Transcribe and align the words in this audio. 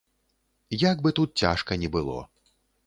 Як 0.91 0.97
бы 1.03 1.09
тут 1.21 1.29
цяжка 1.45 1.71
ні 1.85 1.95
было. 1.99 2.19